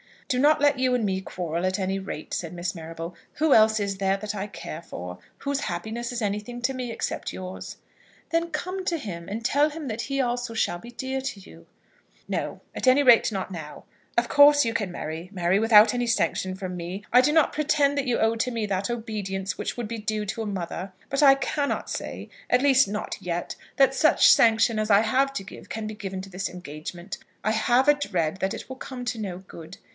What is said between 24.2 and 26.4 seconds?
sanction as I have to give can be given to